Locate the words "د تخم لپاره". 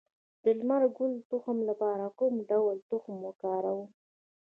1.17-2.03